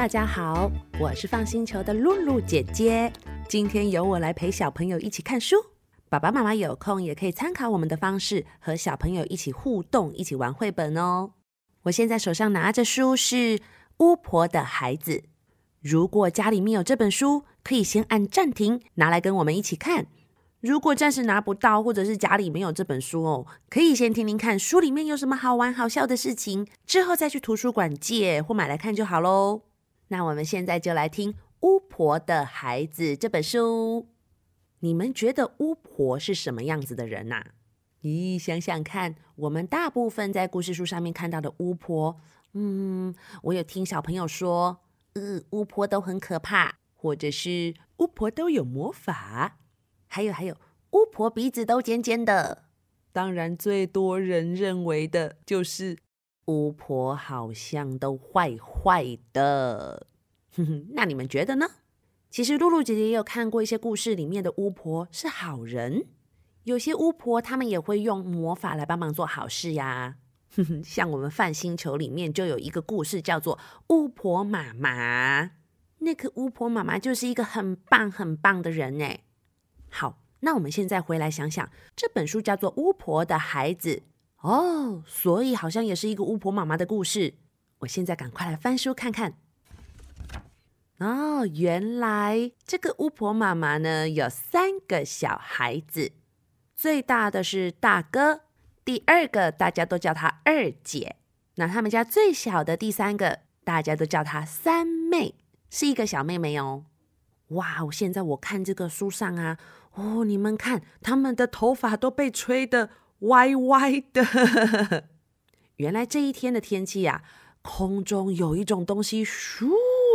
[0.00, 3.12] 大家好，我是放星球的露露姐姐。
[3.46, 5.56] 今天由我来陪小朋友一起看书，
[6.08, 11.32] 爸爸妈妈有空也可以参考我们的方式，和小朋友一起互动，一起玩绘本哦。
[11.82, 13.58] 我现在手上拿着书是
[13.98, 15.12] 《巫婆的孩子》，
[15.82, 20.06] 如果家里面有这本书，可以先按暂停，拿来跟我们一起看。
[20.60, 29.60] 如果暂时拿不到，或者是家里没有这本书哦，可以先听听看书里面有什么好玩好笑的事情，之后再去图书馆借或买来看就好喽。
[30.12, 34.08] 那我们现在就来听《巫婆的孩子》这本书。
[34.80, 37.44] 你们觉得巫婆是什么样子的人呐？
[38.02, 42.20] 咦，想想看，我们大部分在故事书上面看到的巫婆，
[42.54, 44.80] 嗯，我有听小朋友说，
[45.12, 49.58] 呃，巫婆都很可怕，或者是巫婆都有魔法。
[50.08, 50.56] 还有还有，
[50.90, 52.64] 巫婆鼻子都尖尖的。
[53.12, 55.96] 当然，最多人认为的就是
[56.46, 60.06] 巫婆好像都坏坏的。
[60.56, 61.66] 哼哼，那你们觉得呢？
[62.30, 66.06] 其实露露姐姐也有看过一些故事里面的巫婆是好人，
[66.64, 70.16] 有些巫婆她们也会用魔法来帮忙做好事呀。
[70.56, 73.56] 哼哼，像我们泛星球里面就有一个故事叫做
[73.88, 75.44] 《巫婆妈妈》，
[75.98, 79.20] 那个巫婆妈妈就是一个很棒很棒的人哎。
[79.88, 83.96] 好，那我们现在回来想想，这本书叫做《巫婆的孩子》
[84.40, 87.34] 哦，所以好像也是一个巫婆妈妈的故事。
[87.80, 89.34] 我现在赶快来翻书看看。
[90.98, 96.12] 哦，原来这个巫婆妈妈呢，有三个小孩子，
[96.74, 98.42] 最大的是大哥，
[98.84, 101.16] 第二个大家都叫她二姐，
[101.54, 105.34] 那他们家最小的第三个，大家都叫她三妹，
[105.70, 106.84] 是一个小妹妹哦。
[107.48, 109.58] 哇，我现在我看这个书上啊。
[109.94, 112.90] 哦，你们看，他们的头发都被吹得
[113.20, 115.04] 歪歪的。
[115.76, 117.22] 原来这一天的天气呀，
[117.62, 119.70] 空中有一种东西咻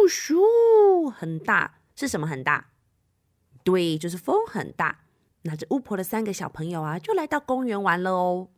[0.10, 2.70] 咻很大，是什么很大？
[3.64, 5.00] 对，就是风很大。
[5.42, 8.50] 那这巫婆的三个小朋友啊，就来到公园玩了哦。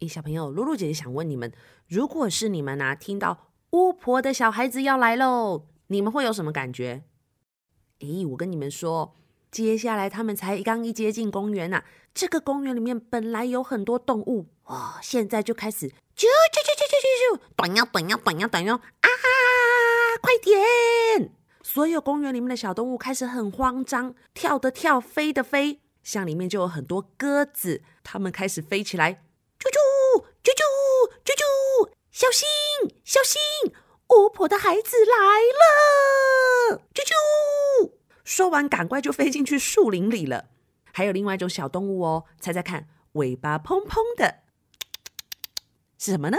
[0.00, 1.52] 诶，小朋友，露露姐姐想问你们，
[1.86, 7.04] 如果是你们啊，听到巫婆的小孩子要来喽，你们会有什么感觉？
[8.00, 9.14] 诶，我跟你们说。
[9.50, 11.84] 接下来，他们才刚一接近公园呐、啊，
[12.14, 19.08] 这个公园里面本来有很多动物哦，现在就开始啾啾啾啾啾啾啾，短腰短腰短腰短腰啊！
[20.22, 21.32] 快点！
[21.62, 29.22] 所有公园里面的小动物开始很慌张，跳的跳，飞的飞，像里面就有很多鸽子，它们开始飞起来，
[29.58, 30.62] 啾啾啾啾
[31.24, 32.48] 啾啾，小心
[33.04, 33.40] 小心，
[34.08, 35.16] 巫婆的孩子来
[36.70, 37.90] 了，啾啾。
[38.24, 40.50] 说完，赶快就飞进去树林里了。
[40.92, 44.40] 还有另外一种小动物哦，猜猜看，尾巴蓬蓬的，
[45.98, 46.38] 是什么呢？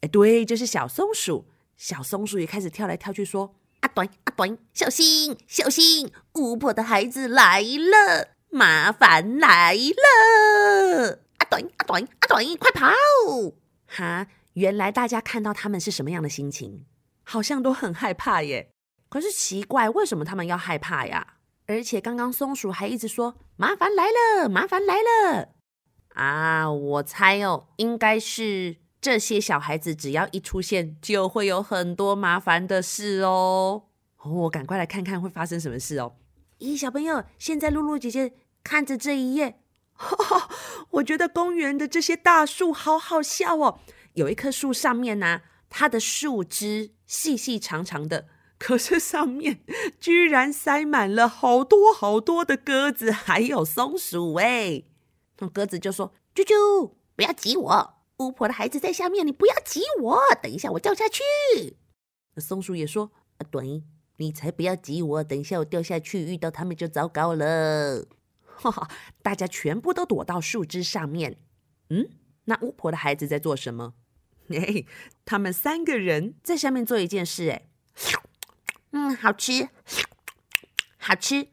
[0.00, 1.46] 哎，对，就是小松鼠。
[1.76, 11.20] 小松鼠也开始跳来跳去，说：“阿短阿短，小心小心，巫婆的孩子来了，麻烦来了！
[11.38, 12.92] 阿短阿短阿短，快跑！”
[13.88, 16.86] 哈，原来大家看到他们是什么样的心情？
[17.24, 18.73] 好像都很害怕耶。
[19.14, 21.34] 可是奇怪，为什么他们要害怕呀？
[21.68, 25.50] 而且刚刚松鼠还一直说：“麻烦来了，麻烦来了。”
[26.20, 33.84] 啊，我猜哦，应该是这些小孩子只要一出现，就会有很多麻烦的事哦。
[34.16, 36.16] 哦，我赶快来看看会发生什么事哦。
[36.58, 38.32] 咦，小朋友，现在露露姐姐
[38.64, 39.60] 看着这一页，
[40.90, 43.78] 我觉得公园的这些大树好好笑哦。
[44.14, 48.26] 有一棵树上面呢，它的树枝细细长长的。
[48.58, 49.60] 可是上面
[50.00, 54.84] 居然塞满了好多好多的鸽子，还有松鼠哎！
[55.38, 61.22] 那鸽子就说：“啾啾，不要挤我，巫婆的孩子在下面，你不要挤我，等一下我掉下去。”
[62.38, 63.82] 松鼠也说：“啊，对，
[64.16, 68.06] 你才不要挤我，等一下我掉下去遇到他们就糟糕了。”
[68.46, 68.88] 哈哈，
[69.22, 71.38] 大家全部都躲到树枝上面。
[71.90, 72.08] 嗯，
[72.44, 73.94] 那巫婆的孩子在做什么？
[74.48, 74.86] 嘿，
[75.26, 77.68] 他们三个人在下面做一件事，哎。
[78.96, 79.68] 嗯，好吃，
[80.98, 81.48] 好吃，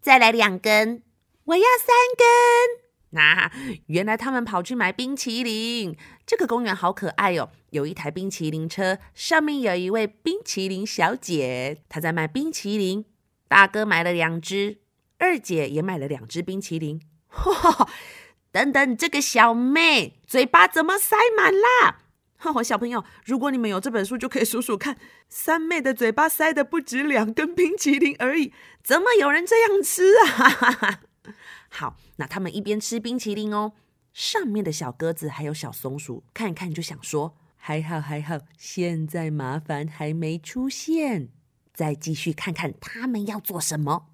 [0.00, 1.02] 再来两根，
[1.46, 2.86] 我要三根。
[3.10, 3.50] 那、
[3.86, 5.96] 原来他们跑去买冰淇淋。
[6.24, 13.04] 这个公园好可爱哦，有一台冰淇淋车，上面有一位冰淇淋小姐，她在卖冰淇淋。
[13.48, 14.78] 大哥买了两只，
[15.18, 17.00] 二姐也买了两只冰淇淋。
[17.32, 17.88] 嚯，
[18.52, 22.02] 等等，这个小妹嘴巴怎么塞满啦？
[22.42, 24.96] 哦，小朋友，如果你们有这本书，就可以数数看，
[25.28, 28.52] 三妹的嘴巴塞的不止两根冰淇淋而已，
[28.82, 31.00] 怎么有人这样吃啊？
[31.68, 33.72] 好，那他们一边吃冰淇淋哦，
[34.12, 41.30] 上面的小鸽子还有小松鼠看一看就想说：还好还好，现在麻烦还没出现。
[41.74, 44.06] 再继续看看他们要做什么。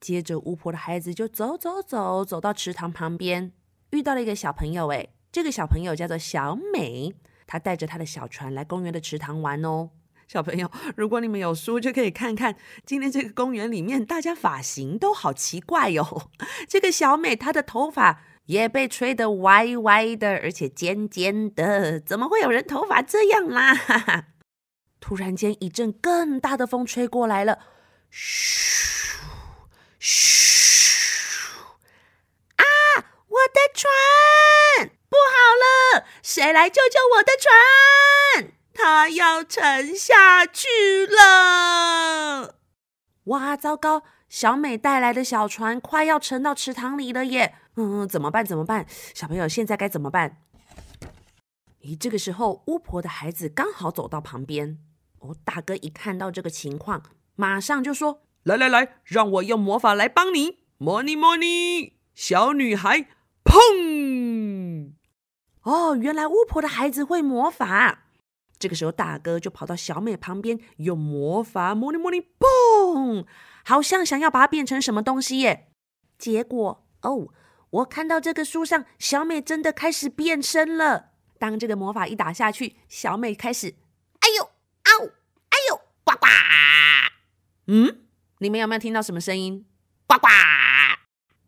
[0.00, 3.52] 接着，巫婆的孩子就走走走，走到池塘旁边，
[3.90, 4.88] 遇到了一个小朋友。
[4.88, 7.14] 诶，这个小朋友叫做小美，
[7.50, 9.90] 她带着她的小船来公园的池塘玩哦。
[10.28, 12.54] 小朋友，如果你们有书，就可以看看
[12.86, 16.30] 今天这个公园里面，大家发型都好奇怪哟。
[16.68, 24.26] 这个小美，她的头发也被吹得歪歪的，而且尖尖的，怎么会有人头发这样啦？
[25.00, 27.58] 突然间，一阵更大的风吹过来了，
[28.10, 29.18] 嘘
[29.98, 31.48] 嘘！
[32.54, 32.62] 啊，
[33.26, 34.99] 我的船！
[35.10, 38.52] 不好了，谁来救救我的船？
[38.72, 40.68] 它要沉下去
[41.04, 42.54] 了！
[43.24, 44.04] 哇，糟糕！
[44.28, 47.56] 小美带来的小船快要沉到池塘里了耶！
[47.74, 48.46] 嗯，怎么办？
[48.46, 48.86] 怎么办？
[49.12, 50.36] 小朋友，现在该怎么办？
[51.82, 54.78] 咦，这个时候，巫婆的孩子刚好走到旁边。
[55.18, 57.02] 哦，大哥一看到这个情况，
[57.34, 60.60] 马上就说：“来来来，让我用魔法来帮你！
[60.78, 63.08] 魔妮魔妮，小女孩，
[63.44, 64.29] 砰！”
[65.62, 68.04] 哦，原来巫婆的孩子会魔法。
[68.58, 73.26] 这个时候，大哥就跑到小美旁边，用魔法魔力魔力，嘣！
[73.64, 75.72] 好像想要把它变成什么东西耶。
[76.18, 77.28] 结果，哦，
[77.70, 81.12] 我看到这个书上，小美真的开始变身了。
[81.38, 83.76] 当这个魔法一打下去，小美开始。
[84.20, 84.90] 哎呦，啊，
[85.48, 86.26] 哎呦呱呱！
[87.66, 88.02] 嗯，
[88.38, 89.64] 你们有没有听到什么声音？
[90.06, 90.28] 呱呱！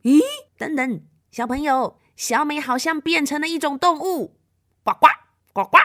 [0.02, 0.20] 咦，
[0.56, 4.38] 等等，小朋友，小美好像变成了一种动物。
[4.84, 5.08] 呱呱
[5.54, 5.78] 呱呱，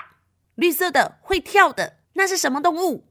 [0.56, 3.08] 绿色的，会跳的，那是什么动物？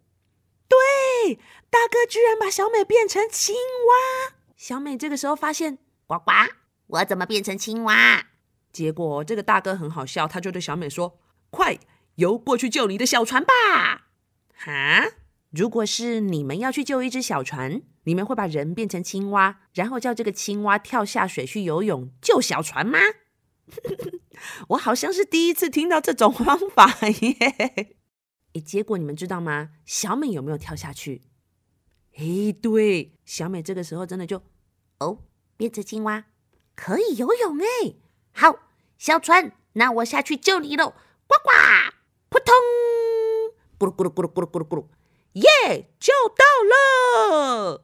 [0.68, 1.36] 对，
[1.70, 4.34] 大哥居然把小美变成青蛙。
[4.54, 6.30] 小美这个时候发现，呱呱，
[6.88, 8.26] 我怎么变成青蛙？
[8.70, 11.18] 结果这个大哥很好笑，他就对小美说
[11.48, 11.78] ：“快
[12.16, 13.54] 游过去救你的小船吧！”
[14.54, 15.06] 哈？
[15.48, 22.98] 如果是你们要去救一只小船，你们会把人变成青蛙，然后叫这个青蛙跳下水去游泳救小船吗？
[24.68, 27.96] 我好像是第一次听到这种方法耶！
[28.52, 29.70] 诶，结果你们知道吗？
[29.84, 31.22] 小美有没有跳下去？
[32.18, 34.40] 诶，对，小美这个时候真的就
[35.00, 35.24] 哦，
[35.56, 36.26] 变成青蛙
[36.76, 37.96] 可以游泳诶。
[38.32, 38.60] 好，
[38.96, 40.94] 小船，那我下去救你喽！
[41.26, 41.50] 呱呱，
[42.28, 42.54] 扑通，
[43.80, 44.86] 咕噜咕噜咕噜咕噜咕噜咕噜。
[45.32, 47.82] 耶救到了！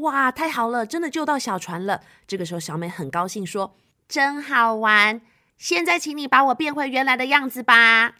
[0.00, 2.02] 哇，太好了，真的救到小船了。
[2.26, 3.76] 这个时候，小美很高兴，说
[4.08, 5.20] ：“真好玩！
[5.56, 8.16] 现在，请你把我变回原来的样子吧。”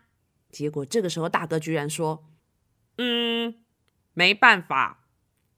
[0.50, 2.24] 结果，这个时候，大哥居然说
[2.98, 3.54] ：“嗯，
[4.14, 5.04] 没办法，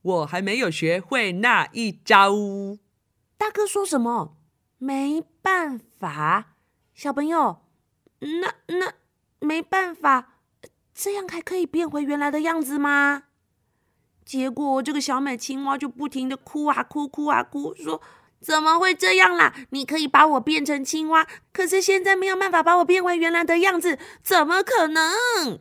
[0.03, 2.33] 我还没有学会那一招。”
[3.39, 4.37] 大哥说什么？
[4.79, 6.57] 没办法，
[6.95, 7.63] 小朋友，
[8.19, 8.93] 那那
[9.39, 10.35] 没办法。
[10.93, 13.23] 这样还可以变回原来的样子吗？
[14.25, 18.01] 结果这个小美青蛙就不停的哭啊哭，哭啊哭，说
[18.41, 19.55] ：“怎么会这样啦？
[19.71, 25.61] 你可以把我变成青蛙，可是现在没有办法把我变回原来的样子，怎么可能？”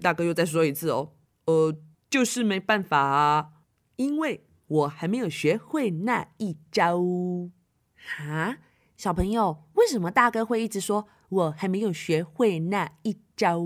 [0.00, 1.12] 大哥又再说一次哦，
[1.44, 1.76] 呃，
[2.08, 3.48] 就是没办法啊，
[3.96, 6.98] 因为我还没有学会那一招。
[7.96, 8.56] 哈，
[8.96, 13.62] 小朋友，为什么大哥会一直说我还没有学会那一招？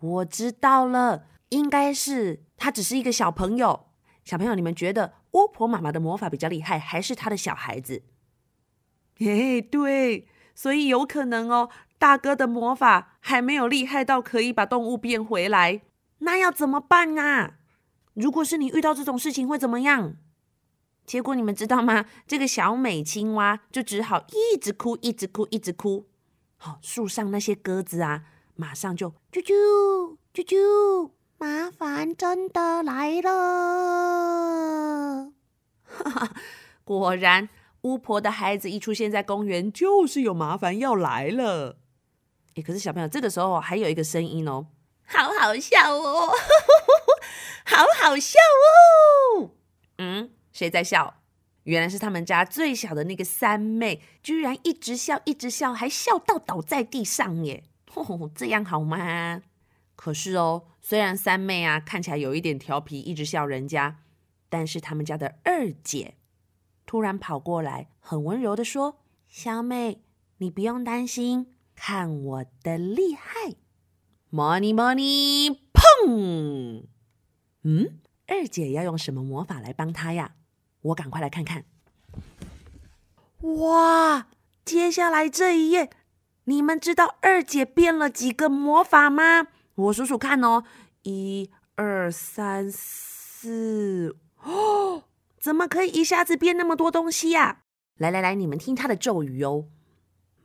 [0.00, 3.86] 我知道了，应该是他只是一个小朋友。
[4.24, 8.02] 小朋友，你们觉得巫婆妈妈的魔法比较厉害，还是他的小孩子？
[9.18, 15.82] 嘿，对，所以有可能哦，大哥的魔法还没有厉害到可以把动物变回来。
[16.18, 17.58] 那要怎么办啊？
[18.14, 20.16] 如果是你遇到这种事情会怎么样？
[21.04, 22.06] 结果你们知道吗？
[22.26, 26.08] 这个小美青蛙就只好一直哭，一直哭，一直哭。
[26.56, 28.24] 好，树上那些鸽子啊。
[28.56, 31.10] 马上就啾啾啾啾，
[31.44, 33.30] 麻烦真的来了！
[35.84, 36.30] 哈哈，
[36.84, 37.50] 果然，
[37.82, 41.76] 巫婆的孩子一出现在公园，就是有麻烦要来了。
[42.54, 44.68] 诶，可是小朋友，这个时候还有一个声音哦，
[45.04, 46.32] 好好笑哦，
[47.66, 48.38] 好好笑
[49.36, 49.50] 哦。
[49.98, 51.16] 嗯，谁在笑？
[51.64, 57.64] 原来是他们家最小的那个三妹，居然一直笑，一直笑，还笑到倒在地上耶！
[57.92, 59.42] 哦， 这样好吗？
[59.94, 64.00] 可是哦，虽然三妹啊看起来有一点调皮，一直笑人家，
[64.50, 66.16] 但是他们家的二姐
[66.84, 70.02] 突然跑过来，很温柔的说：“小美，
[70.36, 73.54] 你不用担心，看我的厉害
[74.30, 76.84] ！”Money money，砰！
[77.62, 80.34] 嗯，二姐要用什么魔法来帮她呀？
[80.82, 81.64] 我赶快来看看。
[83.40, 84.26] 哇，
[84.66, 85.88] 接下来这一页。
[86.44, 89.46] 你们知道二姐变了几个魔法吗？
[89.74, 90.64] 我数数看哦，
[91.02, 95.04] 一、二、三、四，哦，
[95.38, 97.62] 怎么可以一下子变那么多东西呀？
[97.96, 99.66] 来来来，你们听她的咒语哦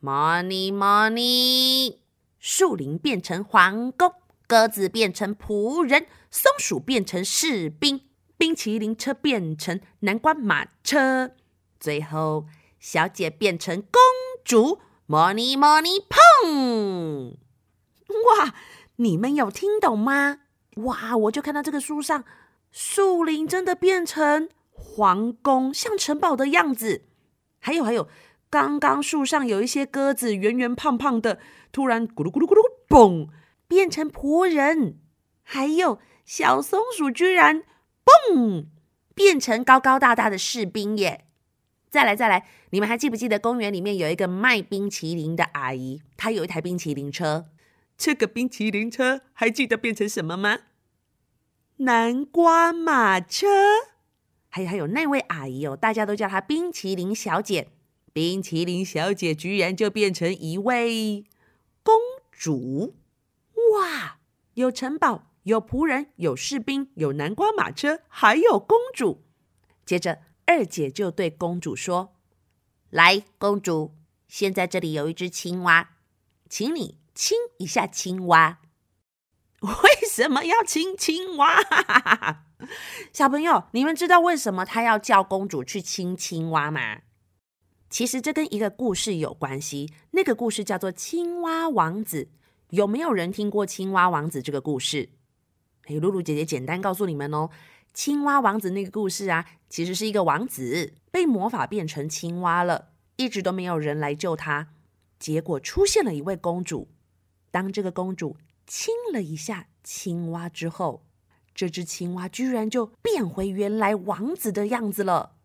[0.01, 1.98] ，Money Money，
[2.39, 4.13] 树林变成皇宫，
[4.48, 8.01] 鸽子变成仆人，松鼠变成士兵，
[8.38, 11.36] 冰淇淋车变成南瓜马车，
[11.79, 12.48] 最后
[12.79, 14.01] 小姐变成公
[14.43, 14.79] 主。
[15.07, 17.38] Money, money, 砰！
[18.09, 18.53] 哇，
[19.01, 20.39] 你们有听懂吗？
[20.75, 22.25] 哇，我就看到这个书上，
[22.70, 27.03] 树林真的变成皇宫，像城堡的样子。
[27.60, 28.10] 还有还有，
[28.50, 31.39] 刚刚树上有一些鸽子，圆圆胖胖的，
[31.72, 33.29] 突然咕噜咕噜咕噜，嘣，
[33.70, 35.00] 变成仆人。
[35.44, 37.63] 还有小松鼠，居然
[38.03, 38.65] 嘣，
[39.15, 41.25] 变成高高大大的士兵耶！
[41.89, 46.01] 再来再来，你们还记不记得公园里面有一个卖冰淇淋的阿姨？
[46.18, 47.46] 她有一台冰淇淋车。
[48.00, 50.60] 这个冰淇淋车还记得变成什么吗？
[51.75, 53.46] 南瓜马车。
[54.48, 57.68] 还有还有那位阿姨哦，大家都叫她冰淇淋小姐。
[58.13, 61.25] 冰淇淋小姐居然就变成一位
[61.84, 61.94] 公
[62.32, 62.96] 主！
[63.74, 64.20] 哇，
[64.53, 69.25] 有城堡，有仆人，有士兵，有南瓜马车，还有公主。
[69.86, 70.22] 接着。
[70.46, 72.15] 二姐就对公主说
[72.89, 73.94] ：“来，公主，
[74.27, 75.91] 现在这里有一只青蛙，
[76.50, 78.59] 请你亲一下青蛙。
[79.59, 81.57] 为什么要亲青蛙？
[83.11, 86.99] 小朋友，你们知道为什么他要叫公主去亲青蛙吗？
[87.89, 89.91] 其实这跟一个故事有关系。
[90.11, 92.23] 那个故事叫做《青蛙王子》。
[92.69, 95.09] 有没有人听过《青蛙王子》这个故事？
[95.88, 97.49] 哎，露露姐姐简单告诉你们哦。”
[97.93, 104.69] 青蛙王子那个故事啊，其实是一个王子被魔法变成青蛙了，一直都没有人来救他。
[105.19, 106.88] 结果出现了一位公主，
[107.51, 108.38] 当这个公主
[108.68, 111.06] 亲了一下青蛙之后，
[111.56, 115.36] 这只青蛙居然就变回原来王子的样子了。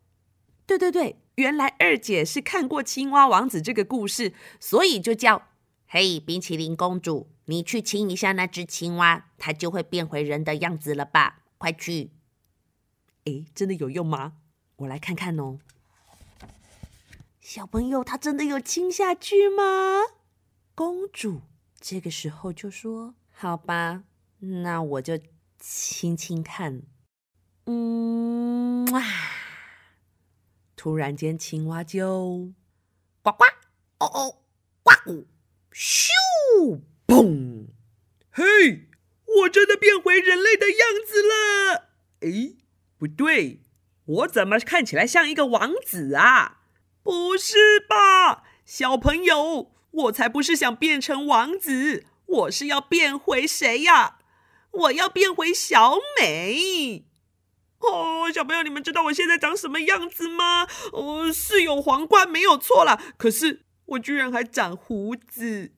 [0.65, 5.49] 对对对，原来二姐是看过青蛙王子这个故事，所以就叫
[5.87, 11.43] ：“嘿，冰淇淋公主，你去亲一下那只青蛙，它就会变回人的样子了吧？
[11.57, 12.11] 快去！”
[13.25, 14.33] 哎，真的有用吗？
[14.77, 15.59] 我来看看哦。
[17.41, 20.01] 小朋友，他真的有亲下去吗？
[20.73, 21.41] 公主
[21.87, 24.05] 这个时候就说：“好吧，
[24.39, 25.19] 那我就
[25.59, 26.81] 亲亲看。”
[27.67, 29.03] 嗯，哇！
[30.75, 32.51] 突然间，青蛙就
[33.21, 33.43] 呱呱
[33.99, 34.37] 哦哦
[34.81, 35.25] 呱咕
[35.71, 37.67] 咻嘣！
[38.31, 38.89] 嘿，
[39.41, 41.89] 我真的变回人类的样子了！
[42.21, 42.55] 哎。
[42.97, 43.61] 不对，
[44.05, 46.61] 我怎么看起来像一个王子啊？
[47.03, 54.17] 不是吧，小朋友，我才不是想变成王子，我是要变回谁呀？
[54.71, 57.05] 我要变回小美。
[57.79, 60.67] 哦，小朋友，你们知道我现在长什么样子吗？
[60.91, 65.71] 哦，是有皇冠没有错啦，可是我居然还长胡子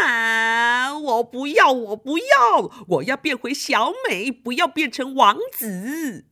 [0.00, 0.96] 啊！
[0.96, 6.26] 我不要，我不要，我要变回小美，不要变成王子。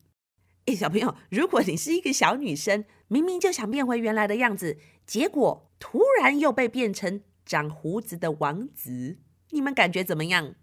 [0.67, 9.19] 哎，小朋友，如果你是一个小女生，明明就想变回原来的样子，结果突然又被变成长胡子的王子，
[9.51, 10.57] 你们感觉怎么样？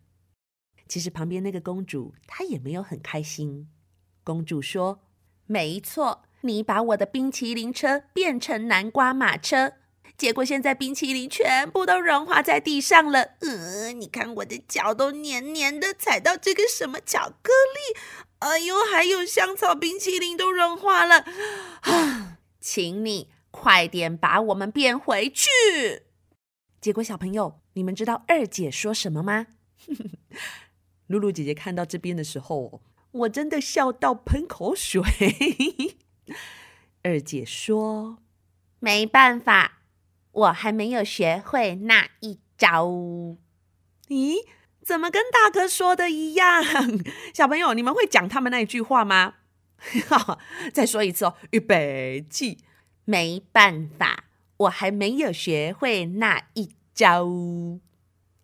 [0.86, 3.70] 其实旁边那个公主她也没有很开心。
[4.26, 5.00] 公主说
[5.48, 9.76] ：“没错，你把我的冰淇淋车变成南瓜马车。”
[10.18, 17.98] 结果现在冰淇淋全部都融化在地上了，呃，你看我的脚都黏黏的，踩到这个什么巧克力，
[18.40, 21.26] 哎呦，还有香草冰淇淋都融化了，
[21.82, 22.31] 啊，
[22.62, 25.50] 请你快点把我们变回去。
[26.80, 29.48] 结果小朋友，你们知道二姐说什么吗？
[31.08, 35.02] 露露姐姐看到这边的时候，我真的笑到喷口水。
[37.04, 38.20] 二姐说
[38.80, 39.80] ：“没办法。”
[40.32, 42.88] 我还没有学会那一招。
[44.08, 44.46] 咦，
[44.82, 46.64] 怎么跟大哥说的一样？
[47.36, 49.36] 小朋友，你们会讲他们那一句话吗？
[50.08, 50.40] 好，
[50.74, 52.60] 再说一次哦，预备起。
[53.06, 54.26] 没办法，
[54.58, 57.28] 我还没有学会那一招。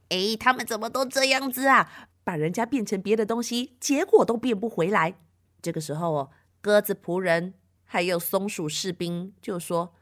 [0.09, 2.09] 哎，他们怎么都这样子啊？
[2.23, 5.15] 把人家变成别的东西，结果都变不回来。
[5.61, 7.53] 这个时候哦，鸽子仆人
[7.85, 9.93] 还有松鼠士兵就说：“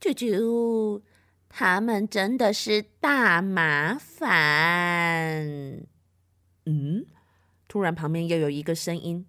[0.00, 1.02] 啾啾。”
[1.48, 5.86] 他们真的是大麻烦。
[6.66, 7.06] 嗯，
[7.66, 9.26] 突然旁边又有一个声音，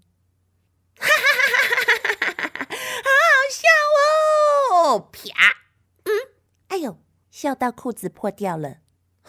[1.00, 2.68] 哈哈哈哈哈哈！
[4.70, 5.10] 好好哦！
[5.12, 5.20] 啪，
[6.06, 6.12] 嗯，
[6.70, 6.98] 哎呦，
[7.29, 8.77] 笑到裤子破掉了。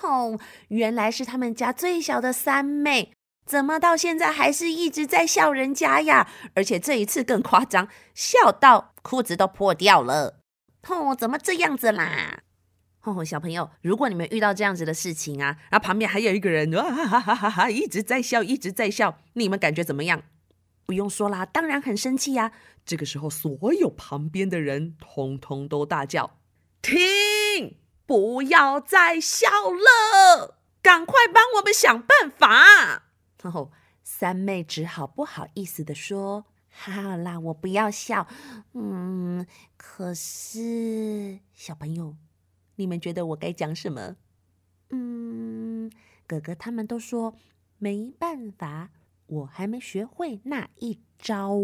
[0.00, 0.38] 哦，
[0.68, 3.12] 原来是他们家最小的三妹，
[3.44, 6.28] 怎么到现在还是一直在笑人家呀？
[6.54, 10.40] 而且这一次更夸张，笑到裤子都破掉了。
[10.86, 12.44] 哦，怎么这样子啦？
[13.02, 20.22] 哦，小朋友，如果你们遇到这样子的事情啊，然后旁边还有一个人哇哈哈哈哈一直在笑，一直在笑，你们感觉怎么样？
[20.88, 22.50] 不用说啦，当然很生气呀。
[22.86, 26.38] 这个时候，所有旁边的人通通都大叫
[26.80, 27.76] ：“停！
[28.06, 33.10] 不要再笑了，赶快帮我们想办法。
[33.42, 33.70] ”然后
[34.02, 38.26] 三妹只好不好意思的说：“好啦，我不要笑。
[38.72, 42.16] 嗯，可是小朋友。”
[42.76, 44.16] 你们觉得我该讲什么？
[44.88, 45.92] 嗯，
[46.26, 47.34] 哥哥他们都说
[47.76, 48.88] 没办法，
[49.28, 51.54] 我还没学会那一招。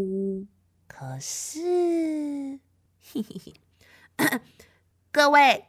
[0.86, 2.60] 可是，
[3.00, 3.54] 嘿嘿嘿，
[5.10, 5.64] 各位，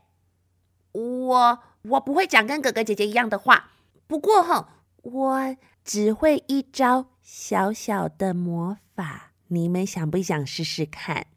[0.92, 3.72] 我我不会讲跟哥哥姐姐一样的话。
[4.08, 11.28] 不过哈，我只会一招小小的魔法，你们想不想试试看？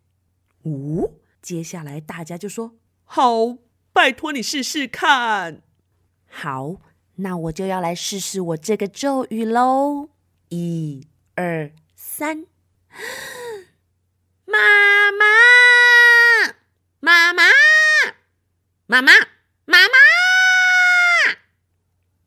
[0.64, 2.72] 哦，接下来大家就说
[3.04, 3.58] 好。
[3.90, 5.62] 拜托你试试看。
[6.28, 6.76] 好，
[7.16, 10.10] 那我就要来试试我这个咒语喽。
[10.50, 12.46] 一、二、三，
[14.46, 15.26] 妈妈，
[17.00, 17.42] 妈妈，
[18.86, 19.12] 妈妈，
[19.66, 19.94] 妈妈。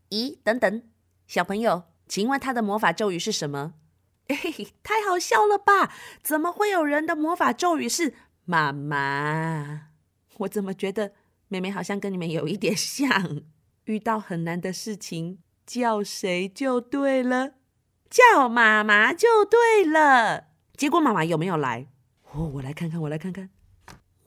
[0.09, 0.83] 咦，等等，
[1.25, 3.73] 小朋友，请问他的魔法咒语是什么？
[4.29, 5.91] 嘿嘿，太好笑了吧？
[6.21, 8.13] 怎么会有人的魔法咒语是
[8.45, 9.87] 妈妈？
[10.37, 11.13] 我怎么觉得？
[11.47, 13.41] 妹妹好像跟你们有一点像，
[13.85, 17.55] 遇到很难的事情叫谁就对了，
[18.11, 20.47] 叫妈妈就对了。
[20.75, 21.87] 结果妈妈有没有来？
[22.33, 23.49] 哦，我来看看，我来看看。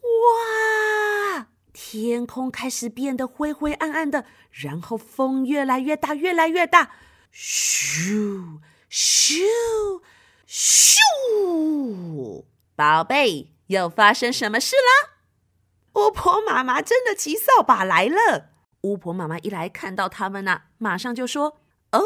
[0.03, 6.93] 哇，天空开始变得灰灰暗暗的，然后风越来越大，越来越大。
[7.33, 9.43] 咻咻
[10.49, 12.45] 咻！
[12.75, 15.11] 宝贝，又发生什么事了？
[16.01, 18.51] 巫婆妈妈真的骑扫把来了。
[18.83, 21.61] 巫婆妈妈一来看到他们呢、马上就说
[21.93, 22.01] ：“哦，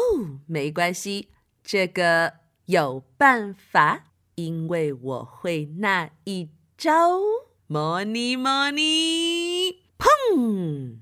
[0.47, 1.29] 没关系，
[1.71, 2.33] 这个
[2.65, 7.19] 有办法，因为我会那一招。
[7.67, 10.97] 魔尼魔尼，砰！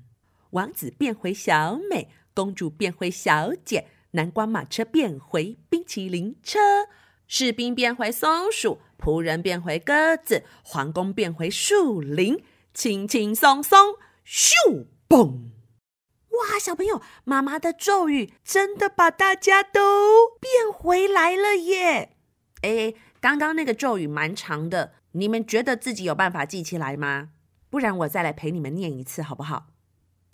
[0.50, 6.58] 王子变回小美，公主变回小姐，南瓜马车变回冰淇淋车，
[7.26, 13.94] 士兵变回松鼠，仆人变回鸽子，皇宫变回树林。”轻轻松松，
[14.26, 15.48] 咻嘣！
[16.38, 22.16] 哇，小朋友，妈妈的咒语真的把大家都变回来了耶！
[22.62, 27.30] 哎，刚刚那个咒语蛮长的，你们觉得自己有办法记起来吗？
[27.70, 29.66] 不然我再来陪你们念一次，好不好？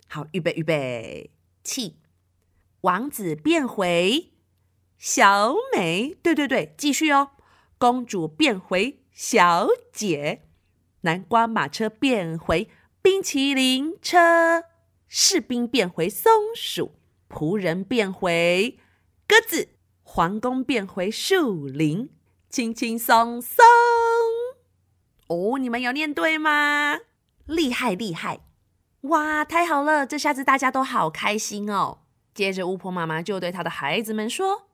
[0.07, 1.31] 好，预备，预备，
[1.63, 1.97] 起！
[2.81, 4.31] 王子变回
[4.97, 7.31] 小美，对对对，继续哦。
[7.77, 10.43] 公主变回小姐。
[11.01, 12.69] 南瓜马车变回
[13.01, 14.63] 冰淇淋车，
[15.17, 16.99] 士兵变回松鼠，
[17.29, 18.77] 仆人变回
[19.25, 19.69] 鸽子，
[20.03, 22.09] 皇宫变回树林，
[22.49, 23.63] 轻轻松松。
[25.27, 26.99] 哦，你们有念对吗？
[27.45, 28.41] 厉害厉害！
[29.03, 31.99] 哇，太好了，这下子大家都好开心哦。
[32.33, 34.67] 接着，巫婆妈妈就对她的孩子们说：“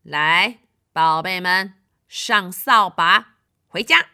[0.00, 0.60] 来，
[0.94, 1.74] 宝贝们，
[2.08, 3.34] 上扫把，
[3.68, 4.06] 回家。”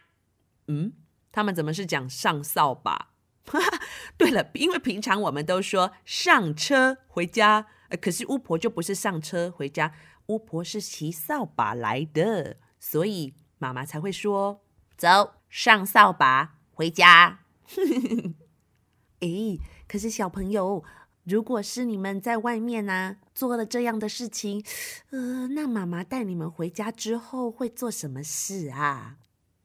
[0.67, 0.91] 嗯。
[1.31, 3.11] 他们怎么是讲上扫把？
[4.17, 7.67] 对了，因为平常我们都说上车回家，
[8.01, 9.93] 可是巫婆就不是上车回家，
[10.27, 14.61] 巫婆是骑扫把来的，所以妈妈才会说
[14.97, 17.39] 走，上扫把回家。
[19.21, 20.83] 诶，可是小朋友，
[21.23, 24.63] 如果是你们在外面呢、做了这样的事情，
[25.11, 29.17] 呃，那妈妈带你们回家之后会做什么事啊？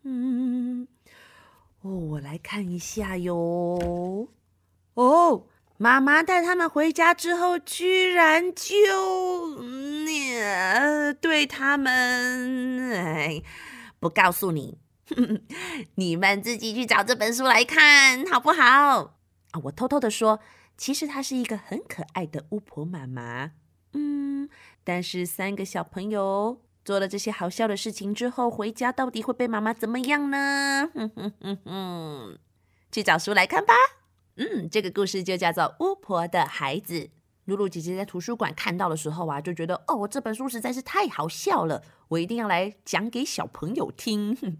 [0.02, 0.86] 嗯。
[1.84, 4.28] 哦，我来看一下哟。
[4.94, 8.72] 哦，妈妈带他们回家之后，居然就
[10.08, 13.42] 呃对他们，哎，
[14.00, 14.78] 不告诉你，
[15.96, 18.62] 你们自己去找这本书来看好不好？
[19.50, 20.40] 啊，我偷偷的说，
[20.78, 23.52] 其实她是一个很可爱的巫婆妈妈。
[23.92, 24.48] 嗯，
[24.82, 26.62] 但是三个小朋友。
[26.84, 30.90] 做了这些好笑的事情之后，回家到底会被妈妈怎么样呢？
[30.94, 32.38] 哼哼哼哼，
[32.92, 33.72] 去找书来看吧。
[34.36, 36.94] 嗯，这个故事就叫做《巫婆的孩子》。
[37.46, 44.58] 露露姐姐在图书馆看到的时候啊，就觉得哦，这本书实在是太好笑了，我一定要来讲给小朋友听。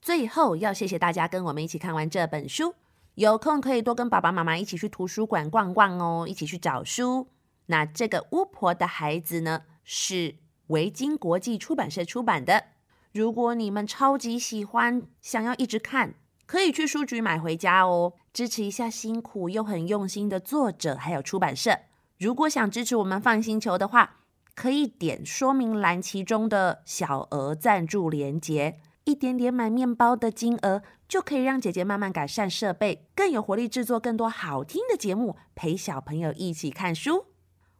[0.00, 2.74] 最后要谢谢大家跟我们一起看完这本书。
[3.16, 7.28] 有空可以多跟爸爸妈妈一起去图书馆逛逛哦，一起去找书。
[7.66, 10.36] 那这个巫婆的孩子呢，是
[10.70, 12.64] 维京国际出版社出版的。
[13.12, 16.14] 如果你们超级喜欢，想要一直看，
[16.46, 21.78] 可以去书局买回家哦，支持一下辛苦又很用心的作者还有出版社。
[22.18, 24.18] 如果想支持我们放星球的话，
[24.54, 28.78] 可以点说明栏其中的小额赞助连接。
[29.04, 37.29] 一点点买面包的金额，就可以让姐姐慢慢改善设备，更有活力制作更多好听的节目，陪小朋友一起看书。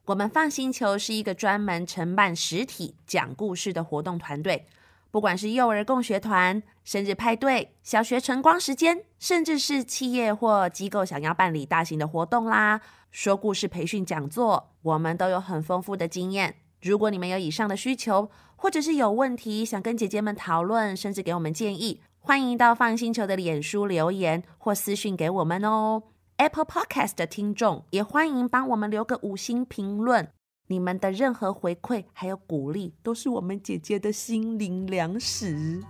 [0.06, 4.66] 我们放星球是一个专门承办实体讲故事的活动团队，
[5.10, 16.56] 不管是幼儿共学团、生日派对、小学晨光时间，甚至是企业或机构想要办理大型的活动啦，说故事培训讲座，我们都有很丰富的经验。
[16.80, 26.02] 如果你们有以上的需求，或者是有问题想跟姐姐们讨论，甚至给我们建议，欢迎到放星球的脸书留言或私讯给我们哦。
[26.40, 30.26] Apple Podcast 的听众也欢迎帮我们留个五星评论，
[30.68, 35.82] 你们的任何回馈还有鼓励，都是我们姐姐的心灵粮食。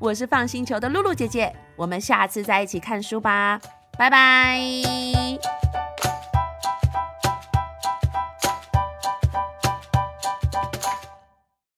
[0.00, 3.60] 我是放星球的露露姐姐，我们下次再一起看书吧，
[3.96, 4.58] 拜拜。